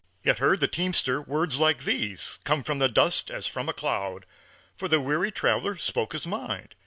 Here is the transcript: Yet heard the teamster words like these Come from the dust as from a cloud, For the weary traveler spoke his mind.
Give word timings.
Yet 0.23 0.39
heard 0.39 0.61
the 0.61 0.67
teamster 0.67 1.21
words 1.21 1.57
like 1.59 1.83
these 1.83 2.39
Come 2.43 2.63
from 2.63 2.79
the 2.79 2.89
dust 2.89 3.29
as 3.29 3.45
from 3.45 3.69
a 3.69 3.73
cloud, 3.73 4.25
For 4.75 4.87
the 4.87 4.99
weary 4.99 5.31
traveler 5.31 5.77
spoke 5.77 6.13
his 6.13 6.25
mind. 6.25 6.73